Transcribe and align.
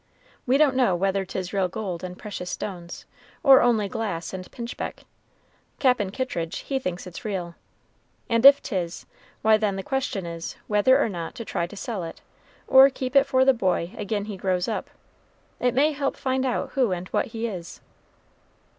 We 0.47 0.57
don't 0.57 0.75
know 0.75 0.95
whether 0.95 1.23
'tis 1.25 1.53
real 1.53 1.67
gold 1.67 2.03
and 2.03 2.17
precious 2.17 2.49
stones, 2.49 3.05
or 3.43 3.61
only 3.61 3.87
glass 3.87 4.33
and 4.33 4.51
pinchbeck. 4.51 5.03
Cap'n 5.77 6.09
Kittridge 6.09 6.57
he 6.65 6.79
thinks 6.79 7.05
it's 7.05 7.23
real; 7.23 7.53
and 8.27 8.43
if 8.43 8.63
'tis, 8.63 9.05
why 9.43 9.57
then 9.57 9.75
the 9.75 9.83
question 9.83 10.25
is, 10.25 10.55
whether 10.65 10.99
or 10.99 11.07
no 11.07 11.29
to 11.35 11.45
try 11.45 11.67
to 11.67 11.75
sell 11.77 12.01
it, 12.03 12.19
or 12.67 12.89
keep 12.89 13.15
it 13.15 13.27
for 13.27 13.45
the 13.45 13.53
boy 13.53 13.93
agin 13.95 14.25
he 14.25 14.37
grows 14.37 14.67
up. 14.67 14.89
It 15.59 15.75
may 15.75 15.91
help 15.91 16.17
find 16.17 16.47
out 16.47 16.71
who 16.71 16.91
and 16.91 17.07
what 17.09 17.27
he 17.27 17.45
is." 17.45 17.79